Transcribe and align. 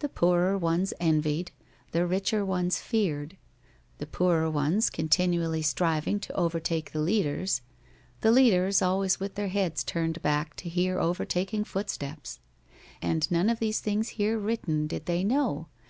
The 0.00 0.08
poorer 0.10 0.58
ones 0.58 0.92
envied; 1.00 1.50
the 1.92 2.06
richer 2.06 2.44
ones 2.44 2.78
feared; 2.78 3.38
the 3.96 4.06
poorer 4.06 4.50
ones 4.50 4.90
continually 4.90 5.62
striving 5.62 6.20
to 6.20 6.32
overtake 6.36 6.92
the 6.92 7.00
leaders; 7.00 7.62
the 8.20 8.30
leaders 8.32 8.82
always 8.82 9.18
with 9.18 9.34
their 9.34 9.48
heads 9.48 9.82
turned 9.82 10.20
back 10.20 10.56
to 10.56 10.68
hear 10.68 11.00
overtaking 11.00 11.64
footsteps. 11.64 12.38
And 13.00 13.30
none 13.30 13.48
of 13.48 13.60
these 13.60 13.80
things 13.80 14.10
here 14.20 14.38
written 14.38 14.88
did 14.88 15.06
they 15.06 15.24
know. 15.24 15.68